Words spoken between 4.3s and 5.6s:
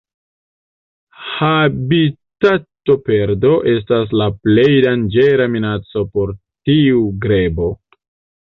plej danĝera